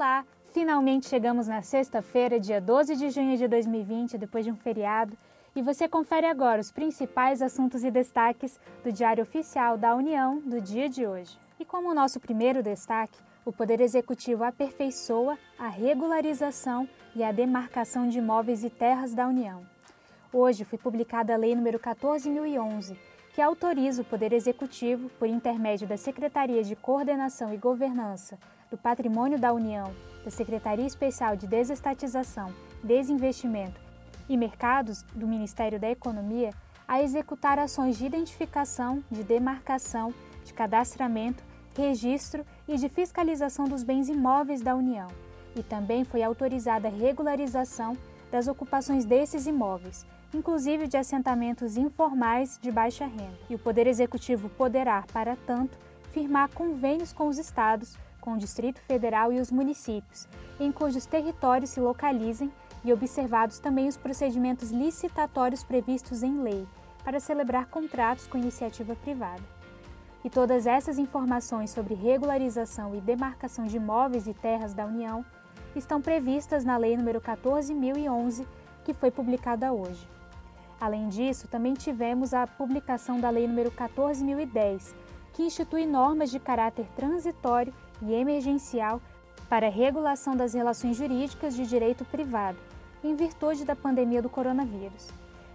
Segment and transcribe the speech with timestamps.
[0.00, 0.24] Olá!
[0.54, 5.14] Finalmente chegamos na sexta-feira, dia 12 de junho de 2020, depois de um feriado,
[5.54, 10.58] e você confere agora os principais assuntos e destaques do Diário Oficial da União do
[10.58, 11.38] dia de hoje.
[11.58, 18.20] E como nosso primeiro destaque, o Poder Executivo aperfeiçoa a regularização e a demarcação de
[18.20, 19.66] imóveis e terras da União.
[20.32, 22.96] Hoje foi publicada a Lei nº 14.011,
[23.34, 28.38] que autoriza o Poder Executivo, por intermédio da Secretaria de Coordenação e Governança
[28.70, 29.92] do Patrimônio da União,
[30.24, 33.80] da Secretaria Especial de Desestatização, Desinvestimento
[34.28, 36.50] e Mercados do Ministério da Economia,
[36.86, 41.42] a executar ações de identificação, de demarcação, de cadastramento,
[41.76, 45.08] registro e de fiscalização dos bens imóveis da União.
[45.54, 47.96] E também foi autorizada a regularização
[48.30, 53.38] das ocupações desses imóveis, inclusive de assentamentos informais de baixa renda.
[53.48, 55.78] E o Poder Executivo poderá, para tanto,
[56.12, 61.70] firmar convênios com os estados, com o Distrito Federal e os municípios, em cujos territórios
[61.70, 62.52] se localizem
[62.84, 66.66] e observados também os procedimentos licitatórios previstos em lei
[67.04, 69.42] para celebrar contratos com iniciativa privada.
[70.22, 75.24] E todas essas informações sobre regularização e demarcação de imóveis e terras da União
[75.74, 78.46] estão previstas na Lei nº 14.011,
[78.84, 80.06] que foi publicada hoje.
[80.78, 84.94] Além disso, também tivemos a publicação da Lei nº 14.010,
[85.32, 89.00] que institui normas de caráter transitório e emergencial
[89.48, 92.58] para a regulação das relações jurídicas de direito privado,
[93.02, 95.08] em virtude da pandemia do coronavírus.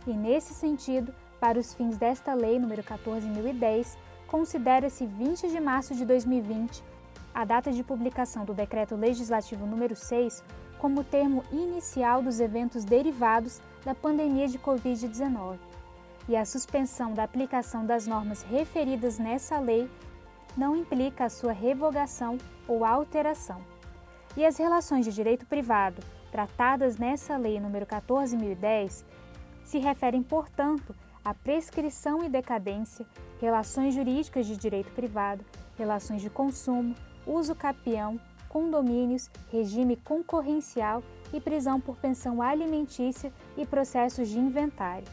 [0.06, 6.06] E, nesse sentido, para os fins desta Lei nº 14.010, considera-se 20 de março de
[6.06, 6.84] 2020
[7.34, 10.44] a data de publicação do Decreto Legislativo número 6
[10.78, 15.58] como termo inicial dos eventos derivados da pandemia de Covid-19.
[16.28, 19.90] E a suspensão da aplicação das normas referidas nessa lei
[20.56, 23.62] não implica a sua revogação ou alteração.
[24.36, 26.02] E as relações de direito privado
[26.32, 29.06] tratadas nessa lei número 14.010
[29.64, 33.06] se referem, portanto, à prescrição e decadência,
[33.40, 35.46] relações jurídicas de direito privado,
[35.78, 36.94] relações de consumo,
[37.26, 41.02] uso capião, condomínios, regime concorrencial
[41.34, 45.08] e prisão por pensão alimentícia e processos de inventário.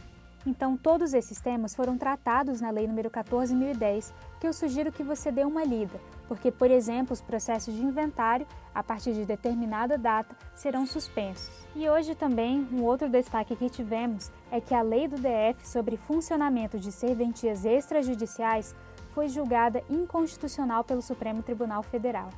[0.44, 5.30] Então, todos esses temas foram tratados na Lei nº 14.010, que eu sugiro que você
[5.30, 10.36] dê uma lida, porque, por exemplo, os processos de inventário, a partir de determinada data,
[10.54, 11.48] serão suspensos.
[11.76, 15.96] E hoje também, um outro destaque que tivemos é que a Lei do DF sobre
[15.96, 18.74] funcionamento de serventias extrajudiciais
[19.14, 22.30] foi julgada inconstitucional pelo Supremo Tribunal Federal.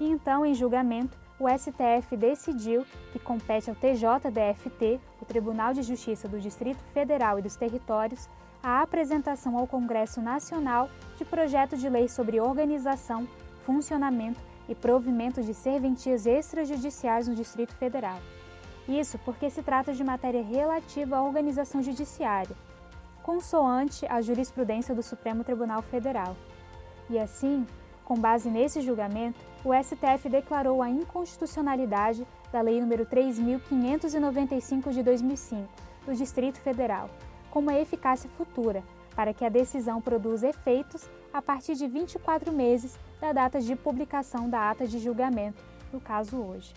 [0.00, 6.28] E então, em julgamento, o STF decidiu que compete ao TJDFT, o Tribunal de Justiça
[6.28, 8.28] do Distrito Federal e dos Territórios,
[8.62, 13.26] a apresentação ao Congresso Nacional de projeto de lei sobre organização,
[13.66, 18.20] funcionamento e provimento de serventias extrajudiciais no Distrito Federal.
[18.88, 22.54] Isso porque se trata de matéria relativa à organização judiciária,
[23.20, 26.36] consoante a jurisprudência do Supremo Tribunal Federal.
[27.10, 27.66] E assim,
[28.12, 35.66] com base nesse julgamento, o STF declarou a inconstitucionalidade da Lei nº 3.595 de 2005,
[36.04, 37.08] do Distrito Federal,
[37.50, 38.84] com uma eficácia futura,
[39.16, 44.46] para que a decisão produza efeitos a partir de 24 meses da data de publicação
[44.46, 46.74] da ata de julgamento, no caso hoje.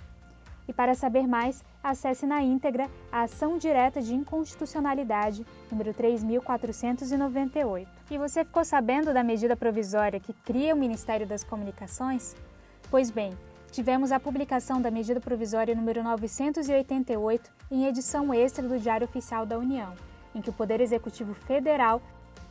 [0.68, 7.90] E para saber mais, acesse na íntegra a ação direta de inconstitucionalidade número 3498.
[8.10, 12.36] E você ficou sabendo da medida provisória que cria o Ministério das Comunicações?
[12.90, 13.38] Pois bem,
[13.72, 19.60] tivemos a publicação da medida provisória número 988 em edição extra do Diário Oficial da
[19.60, 19.94] União,
[20.34, 22.02] em que o Poder Executivo Federal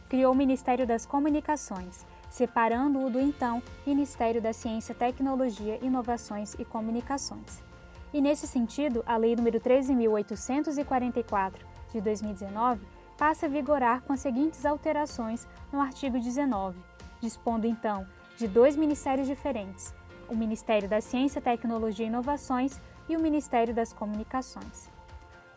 [0.08, 7.73] criou o Ministério das Comunicações, separando-o do então Ministério da Ciência, Tecnologia, Inovações e Comunicações.
[8.14, 11.54] E nesse sentido, a Lei nº 13.844
[11.92, 12.86] de 2019
[13.18, 16.78] passa a vigorar com as seguintes alterações no artigo 19,
[17.20, 18.06] dispondo então
[18.36, 19.92] de dois ministérios diferentes,
[20.28, 24.88] o Ministério da Ciência, Tecnologia e Inovações e o Ministério das Comunicações.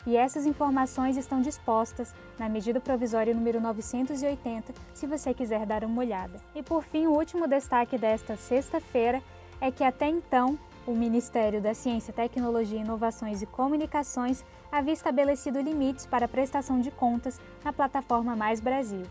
[0.07, 5.99] E essas informações estão dispostas na medida provisória número 980, se você quiser dar uma
[5.99, 6.39] olhada.
[6.55, 9.21] E por fim, o último destaque desta sexta-feira
[9.61, 16.05] é que até então o Ministério da Ciência, Tecnologia, Inovações e Comunicações havia estabelecido limites
[16.05, 19.03] para a prestação de contas na plataforma Mais Brasil.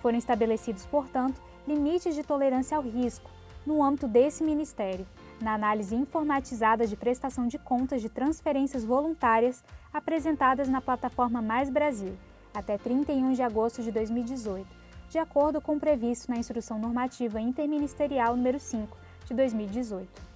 [0.00, 3.30] Foram estabelecidos, portanto, limites de tolerância ao risco
[3.66, 5.06] no âmbito desse ministério,
[5.42, 9.62] na análise informatizada de prestação de contas de transferências voluntárias
[9.92, 12.16] apresentadas na plataforma Mais Brasil,
[12.54, 14.66] até 31 de agosto de 2018,
[15.10, 18.96] de acordo com o previsto na Instrução Normativa Interministerial número 5
[19.26, 20.29] de 2018.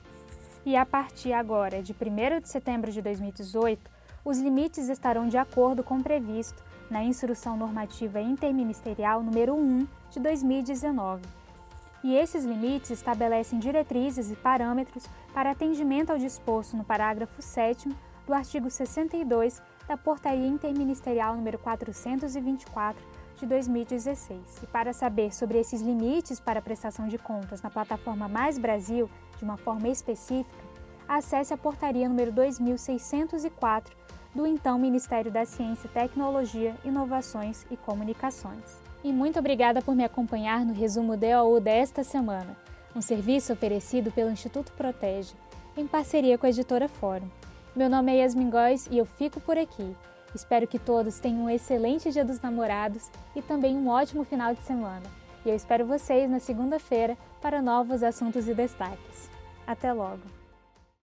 [0.66, 3.90] E a partir agora de 1 de setembro de 2018,
[4.24, 10.20] os limites estarão de acordo com o previsto na Instrução Normativa Interministerial número 1 de
[10.20, 11.22] 2019.
[12.02, 17.90] E esses limites estabelecem diretrizes e parâmetros para atendimento ao disposto no parágrafo 7
[18.26, 23.02] do artigo 62 da Portaria Interministerial número 424
[23.44, 24.62] de 2016.
[24.62, 29.08] E para saber sobre esses limites para prestação de contas na plataforma Mais Brasil,
[29.38, 30.64] de uma forma específica,
[31.06, 33.94] acesse a portaria número 2604
[34.34, 38.82] do então Ministério da Ciência, Tecnologia, Inovações e Comunicações.
[39.04, 42.56] E muito obrigada por me acompanhar no resumo DOU desta semana,
[42.96, 45.34] um serviço oferecido pelo Instituto Protege,
[45.76, 47.28] em parceria com a editora Fórum.
[47.76, 49.94] Meu nome é Yasmin Góes e eu fico por aqui.
[50.34, 54.62] Espero que todos tenham um excelente Dia dos Namorados e também um ótimo final de
[54.62, 55.06] semana.
[55.44, 59.30] E eu espero vocês na segunda-feira para novos assuntos e destaques.
[59.66, 60.43] Até logo!